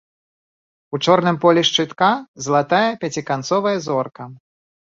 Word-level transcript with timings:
У 0.97 0.99
чорным 1.07 1.37
полі 1.43 1.61
шчытка 1.69 2.09
залатая 2.47 2.83
пяціканцовая 3.05 3.77
зорка. 3.89 4.23